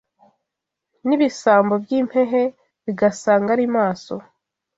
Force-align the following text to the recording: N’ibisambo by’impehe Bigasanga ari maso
N’ibisambo 1.07 1.73
by’impehe 1.83 2.41
Bigasanga 2.85 3.49
ari 3.55 3.65
maso 3.75 4.15